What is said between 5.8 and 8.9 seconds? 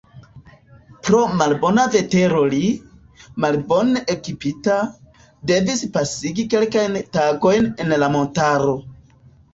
pasigi kelkajn tagojn en la montaro.